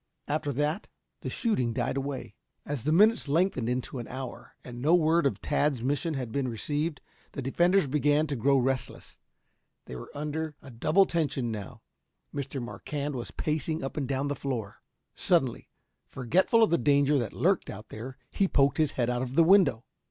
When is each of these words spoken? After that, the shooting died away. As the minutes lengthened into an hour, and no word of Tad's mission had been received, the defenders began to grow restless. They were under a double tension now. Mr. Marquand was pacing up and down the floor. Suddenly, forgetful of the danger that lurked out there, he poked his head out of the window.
After 0.27 0.51
that, 0.53 0.87
the 1.19 1.29
shooting 1.29 1.73
died 1.73 1.95
away. 1.95 2.33
As 2.65 2.85
the 2.85 2.91
minutes 2.91 3.27
lengthened 3.27 3.69
into 3.69 3.99
an 3.99 4.07
hour, 4.07 4.55
and 4.63 4.81
no 4.81 4.95
word 4.95 5.27
of 5.27 5.39
Tad's 5.43 5.83
mission 5.83 6.15
had 6.15 6.31
been 6.31 6.47
received, 6.47 7.01
the 7.33 7.41
defenders 7.43 7.85
began 7.85 8.25
to 8.25 8.35
grow 8.35 8.57
restless. 8.57 9.19
They 9.85 9.95
were 9.95 10.09
under 10.15 10.55
a 10.59 10.71
double 10.71 11.05
tension 11.05 11.51
now. 11.51 11.83
Mr. 12.33 12.59
Marquand 12.59 13.13
was 13.13 13.29
pacing 13.29 13.83
up 13.83 13.95
and 13.95 14.07
down 14.07 14.27
the 14.27 14.35
floor. 14.35 14.81
Suddenly, 15.13 15.69
forgetful 16.09 16.63
of 16.63 16.71
the 16.71 16.79
danger 16.79 17.19
that 17.19 17.31
lurked 17.31 17.69
out 17.69 17.89
there, 17.89 18.17
he 18.31 18.47
poked 18.47 18.77
his 18.79 18.93
head 18.93 19.07
out 19.07 19.21
of 19.21 19.35
the 19.35 19.43
window. 19.43 19.83